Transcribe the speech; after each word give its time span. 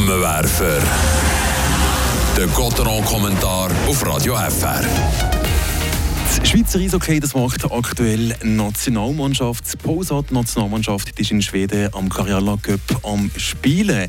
Flammenwerfer. 0.00 0.82
Der 2.36 2.46
Gotteron-Kommentar 2.46 3.70
auf 3.86 4.06
Radio 4.06 4.34
FR. 4.34 4.80
Das 6.26 6.48
Schweizer 6.48 6.78
Eishockey 6.78 7.20
das 7.20 7.34
macht 7.34 7.70
aktuell 7.70 8.34
Nationalmannschaft. 8.42 9.64
Die 9.72 9.76
Posat-Nationalmannschaft 9.76 11.18
ist 11.20 11.30
in 11.30 11.42
Schweden 11.42 11.92
am 11.92 12.08
Karjala 12.08 12.56
Cup 12.62 12.80
am 13.02 13.30
Spielen. 13.36 14.08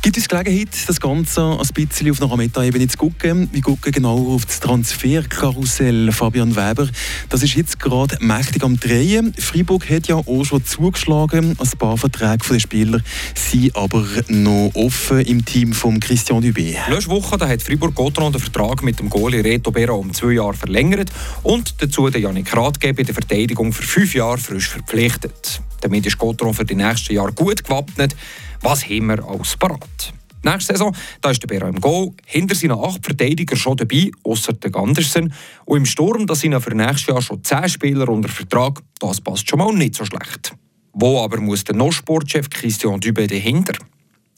Gibt 0.00 0.16
uns 0.16 0.28
Gelegenheit, 0.28 0.68
das 0.86 1.00
Ganze 1.00 1.58
ein 1.58 1.68
bisschen 1.74 2.10
auf 2.10 2.22
einer 2.22 2.36
Meta-Ebene 2.36 2.86
zu 2.86 2.96
gucken. 2.96 3.48
Wir 3.52 3.60
gucken 3.60 3.90
genau 3.90 4.34
auf 4.34 4.46
das 4.46 4.60
Transferkarussell 4.60 6.12
Fabian 6.12 6.54
Weber. 6.54 6.88
Das 7.28 7.42
ist 7.42 7.54
jetzt 7.56 7.80
gerade 7.80 8.16
mächtig 8.20 8.62
am 8.62 8.78
Drehen. 8.78 9.34
Freiburg 9.36 9.90
hat 9.90 10.06
ja 10.06 10.14
auch 10.14 10.44
schon 10.44 10.64
zugeschlagen. 10.64 11.56
Ein 11.58 11.78
paar 11.78 11.98
Verträge 11.98 12.44
der 12.48 12.60
Spieler 12.60 13.00
sind 13.34 13.74
aber 13.74 14.06
noch 14.28 14.70
offen 14.74 15.20
im 15.22 15.44
Team 15.44 15.72
von 15.72 15.98
Christian 15.98 16.44
Dubé. 16.44 16.76
Letzte 16.88 17.10
Woche 17.10 17.36
da 17.36 17.48
hat 17.48 17.60
Freiburg 17.60 17.96
Gotron 17.96 18.32
den 18.32 18.40
Vertrag 18.40 18.84
mit 18.84 19.00
dem 19.00 19.10
Goalie 19.10 19.42
Reto 19.42 19.72
Bera 19.72 19.94
um 19.94 20.14
zwei 20.14 20.32
Jahre 20.32 20.54
verlängert 20.54 21.10
und 21.42 21.74
dazu 21.82 22.08
den 22.08 22.22
Janik 22.22 22.56
Rathgeb 22.56 23.00
in 23.00 23.06
der 23.06 23.14
Verteidigung 23.14 23.72
für 23.72 23.82
fünf 23.82 24.14
Jahre 24.14 24.38
frisch 24.38 24.68
verpflichtet. 24.68 25.60
Damit 25.80 26.06
ist 26.06 26.18
Gotron 26.18 26.54
für 26.54 26.64
die 26.64 26.74
nächsten 26.74 27.14
Jahre 27.14 27.32
gut 27.32 27.64
gewappnet. 27.64 28.16
Was 28.62 28.84
haben 28.84 29.06
wir 29.06 29.24
als 29.24 29.56
parat? 29.56 30.12
Nächste 30.44 30.74
Saison 30.74 30.94
da 31.20 31.30
ist 31.30 31.42
der 31.42 31.48
Bera 31.48 31.68
im 31.68 31.80
Goal, 31.80 32.12
hinter 32.24 32.54
seinen 32.54 32.78
acht 32.78 33.04
Verteidigern 33.04 33.58
schon 33.58 33.76
dabei, 33.76 34.10
außer 34.22 34.52
der 34.52 34.70
Gandersen. 34.70 35.32
Und 35.64 35.78
im 35.78 35.86
Sturm 35.86 36.26
da 36.26 36.34
sind 36.34 36.58
für 36.60 36.74
nächstes 36.74 37.06
Jahr 37.06 37.22
schon 37.22 37.42
zehn 37.42 37.68
Spieler 37.68 38.08
unter 38.08 38.28
Vertrag. 38.28 38.80
Das 39.00 39.20
passt 39.20 39.48
schon 39.48 39.58
mal 39.58 39.72
nicht 39.72 39.96
so 39.96 40.04
schlecht. 40.04 40.54
Wo 40.92 41.20
aber 41.20 41.40
muss 41.40 41.64
der 41.64 41.74
No-Sportchef 41.74 42.50
Christian 42.50 43.00
Dübe 43.00 43.26
dahinter? 43.26 43.74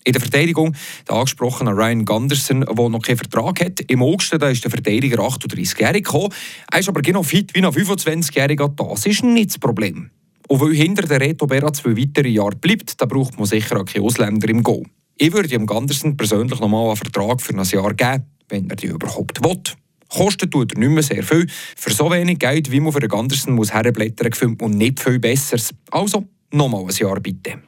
In 0.05 0.13
der 0.13 0.23
Verteidigung 0.23 0.75
der 1.07 1.17
angesprochene 1.17 1.73
Ryan 1.73 2.07
Gunderson, 2.07 2.61
der 2.63 2.89
noch 2.89 3.03
keinen 3.03 3.19
Vertrag 3.19 3.61
hat. 3.61 3.81
Im 3.81 4.03
August 4.03 4.35
da 4.39 4.49
ist 4.49 4.65
der 4.65 4.71
Verteidiger 4.71 5.19
38-jährig 5.19 6.05
gekommen. 6.05 6.33
Er 6.73 6.81
ist 6.81 6.89
aber 6.89 7.03
genau 7.03 7.23
fit 7.23 7.55
wie 7.55 7.63
ein 7.63 7.67
25-jähriger. 7.67 8.75
Das 8.75 9.05
ist 9.05 9.23
nicht 9.23 9.51
das 9.51 9.59
Problem. 9.59 10.11
Und 10.51 10.61
weil 10.61 10.75
hinter 10.75 11.07
der 11.07 11.21
Reto 11.21 11.47
Berra 11.47 11.73
zwei 11.73 11.97
weitere 11.97 12.29
Jahre 12.29 12.57
bleibt, 12.57 13.01
da 13.01 13.07
braucht 13.07 13.39
man 13.39 13.47
sicher 13.47 13.81
auch 13.81 13.85
keine 13.85 14.05
Ausländer 14.05 14.49
im 14.49 14.65
Go. 14.65 14.83
Ich 15.17 15.33
würde 15.33 15.49
dem 15.49 15.65
Gandersen 15.65 16.17
persönlich 16.17 16.59
nochmal 16.59 16.89
einen 16.89 16.97
Vertrag 16.97 17.41
für 17.41 17.57
ein 17.57 17.63
Jahr 17.63 17.95
geben, 17.95 18.25
wenn 18.49 18.69
er 18.69 18.75
die 18.75 18.89
überhaupt 18.89 19.45
will. 19.45 19.63
Kosten 20.09 20.51
tut 20.51 20.73
er 20.73 20.81
nicht 20.81 20.91
mehr 20.91 21.05
sehr 21.05 21.23
viel. 21.23 21.47
Für 21.77 21.93
so 21.93 22.11
wenig 22.11 22.41
Geld, 22.41 22.69
wie 22.73 22.81
man 22.81 22.93
für 22.93 22.99
den 22.99 23.09
Gandersen 23.09 23.55
muss 23.55 23.73
herblättern, 23.73 24.29
gefällt 24.29 24.61
man 24.61 24.73
nicht 24.73 24.99
viel 24.99 25.21
Besseres. 25.21 25.71
Also 25.93 26.27
nochmal 26.53 26.83
ein 26.83 26.97
Jahr 26.97 27.21
bitte. 27.21 27.63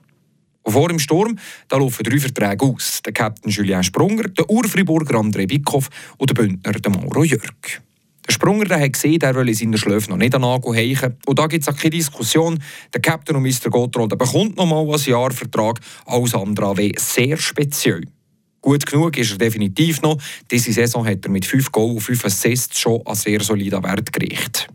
Und 0.64 0.72
vor 0.72 0.88
dem 0.88 0.98
Sturm 0.98 1.38
da 1.68 1.76
laufen 1.76 2.02
drei 2.02 2.18
Verträge 2.18 2.64
aus. 2.64 3.00
Der 3.06 3.12
Captain 3.12 3.52
Julien 3.52 3.84
Sprunger, 3.84 4.24
der 4.24 4.50
Urfriburger 4.50 5.20
André 5.20 5.46
Bickhoff 5.46 5.88
und 6.18 6.30
der 6.30 6.34
Bündner 6.34 6.90
Mauro 6.90 7.22
Jörg. 7.22 7.80
Der 8.26 8.32
Sprunger 8.32 8.64
der 8.64 8.80
hat 8.80 8.92
gesehen, 8.92 9.20
er 9.20 9.34
will 9.34 9.48
in 9.48 9.54
seinen 9.54 9.76
Schläfen 9.76 10.10
noch 10.10 10.16
nicht 10.16 10.34
an 10.34 10.42
Nagel 10.42 10.74
heichen. 10.74 11.16
Und 11.26 11.38
da 11.38 11.46
gibt 11.46 11.62
es 11.62 11.68
auch 11.68 11.76
keine 11.76 11.90
Diskussion. 11.90 12.62
Der 12.92 13.00
Captain 13.00 13.34
und 13.34 13.42
Mr. 13.42 13.70
Gottrol 13.70 14.08
bekommt 14.08 14.56
noch 14.56 14.66
mal 14.66 14.82
ein 14.82 15.00
Jahr 15.10 15.32
Vertrag. 15.32 15.80
Alles 16.06 16.34
andere 16.34 16.76
wäre 16.76 16.92
sehr 16.98 17.36
speziell. 17.36 18.02
Gut 18.60 18.86
genug 18.86 19.18
ist 19.18 19.32
er 19.32 19.38
definitiv 19.38 20.02
noch. 20.02 20.18
Diese 20.48 20.72
Saison 20.72 21.04
hat 21.04 21.24
er 21.24 21.30
mit 21.30 21.44
5 21.44 21.72
Goals 21.72 21.94
und 21.94 22.00
5 22.00 22.24
Assists 22.26 22.78
schon 22.78 23.04
einen 23.04 23.16
sehr 23.16 23.40
soliden 23.40 23.82
Wert 23.82 24.12
gerichtet. 24.12 24.68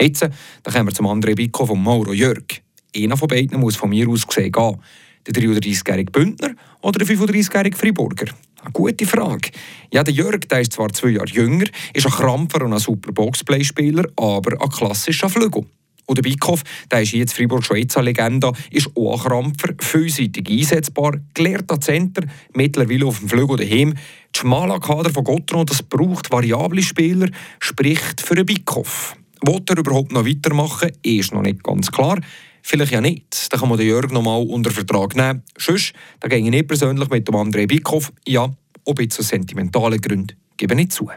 Jetzt 0.00 0.22
dann 0.22 0.32
kommen 0.72 0.88
wir 0.88 0.94
zum 0.94 1.06
anderen 1.06 1.34
Bicko 1.34 1.66
von 1.66 1.82
Mauro 1.82 2.14
Jörg. 2.14 2.62
Einer 2.96 3.16
von 3.16 3.28
beiden 3.28 3.60
muss 3.60 3.76
von 3.76 3.90
mir 3.90 4.08
aus 4.08 4.26
gesehen 4.26 4.50
gehen. 4.50 4.80
Der 5.26 5.34
33-jährige 5.34 6.10
Bündner 6.12 6.54
oder 6.82 7.04
der 7.04 7.08
35-jährige 7.08 7.76
Friburger? 7.76 8.26
Eine 8.62 8.72
gute 8.72 9.06
Frage. 9.06 9.50
Ja, 9.92 10.02
der 10.02 10.14
Jörg 10.14 10.40
der 10.48 10.60
ist 10.60 10.72
zwar 10.72 10.92
zwei 10.92 11.10
Jahre 11.10 11.28
jünger, 11.28 11.66
ist 11.92 12.06
ein 12.06 12.12
Krampfer 12.12 12.64
und 12.64 12.72
ein 12.72 12.78
super 12.78 13.12
Boxplay-Spieler, 13.12 14.04
aber 14.16 14.60
ein 14.60 14.68
klassischer 14.70 15.28
Flügel. 15.28 15.66
Und 16.06 16.18
der 16.18 16.22
Bickhoff, 16.22 16.62
der 16.90 17.02
ist 17.02 17.12
jetzt 17.12 17.34
Fribourg 17.34 17.64
schon 17.64 17.78
jetzt 17.78 17.96
eine 17.96 18.06
Legende, 18.06 18.52
ist 18.70 18.90
auch 18.94 19.24
ein 19.24 19.30
Krampfer, 19.30 19.74
vielseitig 19.78 20.48
einsetzbar, 20.48 21.14
gelehrter 21.32 21.80
Center, 21.80 22.22
mittlerweile 22.54 23.06
auf 23.06 23.18
dem 23.18 23.28
Flügel 23.28 23.56
daheim. 23.56 23.94
Das 24.32 24.40
schmale 24.40 24.78
Kader 24.80 25.10
von 25.10 25.24
Gotron, 25.24 25.66
das 25.66 25.82
braucht 25.82 26.30
variable 26.30 26.82
Spieler, 26.82 27.28
spricht 27.58 28.20
für 28.20 28.34
einen 28.34 28.46
Bickhoff. 28.46 29.16
Wollt 29.42 29.70
er 29.70 29.78
überhaupt 29.78 30.12
noch 30.12 30.26
weitermachen, 30.26 30.90
ist 31.02 31.32
noch 31.32 31.42
nicht 31.42 31.62
ganz 31.62 31.90
klar. 31.90 32.18
Vielleicht 32.66 32.92
ja 32.92 33.02
nicht. 33.02 33.52
Dann 33.52 33.60
kann 33.60 33.68
man 33.68 33.76
den 33.76 33.86
Jörg 33.86 34.10
noch 34.10 34.22
mal 34.22 34.42
unter 34.42 34.70
Vertrag 34.70 35.14
nehmen. 35.14 35.42
Sonst, 35.58 35.92
da 36.20 36.28
gehe 36.28 36.38
ich 36.38 36.48
nicht 36.48 36.66
persönlich 36.66 37.10
mit 37.10 37.28
dem 37.28 37.34
André 37.34 37.66
Bickhoff. 37.66 38.10
Ja, 38.26 38.50
ob 38.86 39.00
jetzt 39.00 39.20
aus 39.20 39.28
sentimentalen 39.28 40.00
Gründen, 40.00 40.34
gebe 40.56 40.80
ich 40.80 40.90
zu. 40.90 41.10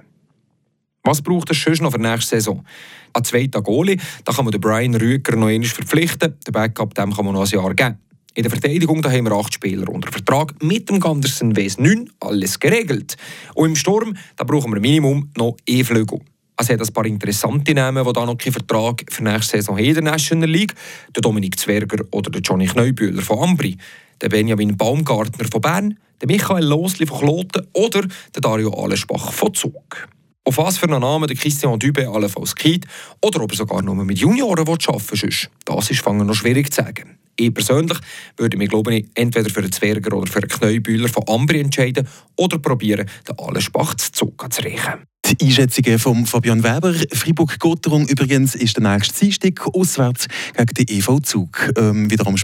Was 1.03 1.22
braucht 1.22 1.50
es 1.50 1.63
sonst 1.63 1.81
noch 1.81 1.94
für 1.94 2.00
nächste 2.00 2.36
Saison? 2.36 2.66
Ein 3.13 3.24
zweiter 3.24 3.62
Goalie, 3.62 3.96
da 4.25 4.34
kann 4.34 4.44
man 4.44 4.52
den 4.52 4.59
Brian 4.59 4.94
Rüger 4.94 5.38
noch 5.38 5.47
einmal 5.47 5.69
verpflichten. 5.69 6.36
Den 6.46 6.52
Backup 6.52 6.94
dem 6.96 7.13
kann 7.13 7.24
man 7.24 7.34
noch 7.34 7.46
ein 7.46 7.50
Jahr 7.50 7.74
geben. 7.74 7.97
In 8.34 8.44
der 8.44 8.52
Verteidigung 8.52 9.02
da 9.02 9.09
haben 9.09 9.24
wir 9.24 9.31
acht 9.31 9.53
Spieler 9.53 9.88
unter 9.88 10.12
Vertrag. 10.12 10.62
Mit 10.62 10.90
dem 10.90 11.00
Gandersen 11.00 11.56
WS 11.56 11.78
9 11.78 12.09
alles 12.19 12.59
geregelt. 12.59 13.16
Und 13.56 13.69
im 13.69 13.75
Sturm 13.78 14.18
da 14.36 14.44
brauchen 14.44 14.74
wir 14.74 14.81
Minimum 14.81 15.31
noch 15.38 15.56
E-Flügel. 15.66 16.19
Es 16.59 16.69
hat 16.69 16.81
ein 16.81 16.94
paar 16.94 17.06
interessante 17.06 17.73
Namen, 17.75 18.03
die 18.03 18.13
da 18.13 18.25
noch 18.25 18.38
keinen 18.38 18.53
Vertrag 18.53 19.03
für 19.09 19.23
nächste 19.23 19.57
Saison 19.57 19.78
haben 19.78 19.85
in 19.85 19.94
der 19.94 20.03
National 20.03 20.50
League. 20.50 20.73
Der 21.16 21.22
Dominik 21.22 21.59
Zwerger 21.59 22.03
oder 22.12 22.31
der 22.31 22.41
Johnny 22.41 22.66
Kneubühler 22.66 23.22
von 23.22 23.38
Ambri. 23.38 23.78
Der 24.22 24.29
Benjamin 24.29 24.75
Baumgartner 24.75 25.47
von 25.51 25.62
Bern. 25.62 26.00
Der 26.19 26.28
Michael 26.28 26.66
Losli 26.66 27.06
von 27.06 27.19
Kloten 27.19 27.68
oder 27.73 28.01
der 28.34 28.41
Dario 28.41 28.72
Alesbach 28.72 29.31
von 29.31 29.53
Zug. 29.53 30.07
Auf 30.45 30.57
was 30.57 30.79
für 30.79 30.88
einen 30.88 31.01
Namen 31.01 31.28
der 31.28 31.38
Christian 31.38 31.78
Dübe 31.78 32.07
allenfalls 32.07 32.56
geht 32.56 32.88
oder 33.24 33.44
ob 33.44 33.51
er 33.51 33.57
sogar 33.57 33.84
nur 33.84 33.94
mit 33.95 34.18
Junioren 34.18 34.68
arbeiten 34.68 34.94
will, 34.94 35.29
das 35.66 35.91
ist 35.91 36.01
fangen 36.01 36.25
noch 36.25 36.34
schwierig 36.34 36.74
zu 36.74 36.81
sagen. 36.81 37.19
Ich 37.35 37.53
persönlich 37.53 38.00
würde 38.35 38.57
mich 38.57 38.69
glaube 38.69 38.95
ich, 38.95 39.06
entweder 39.13 39.50
für 39.50 39.59
einen 39.59 39.72
Zwerger 39.72 40.18
oder 40.18 40.31
für 40.31 40.39
einen 40.39 40.50
Kneubühler 40.50 41.09
von 41.09 41.28
Ambri 41.28 41.59
entscheiden 41.59 42.07
oder 42.35 42.57
probieren, 42.57 43.07
den 43.28 43.38
Alesbach 43.38 43.94
zu 43.95 44.12
Zug 44.12 44.51
zu 44.51 44.63
reichen. 44.63 45.03
Die 45.27 45.45
Einschätzungen 45.45 45.99
von 45.99 46.25
Fabian 46.25 46.63
Weber. 46.63 46.93
Fribourg-Gotteron 47.11 48.07
übrigens 48.07 48.55
ist 48.55 48.77
der 48.77 48.93
nächste 48.93 49.19
Dienstag 49.19 49.67
auswärts 49.67 50.27
gegen 50.55 50.73
die 50.73 50.99
EV 50.99 51.19
Zug. 51.19 51.69
Ähm, 51.75 52.09
wieder 52.09 52.27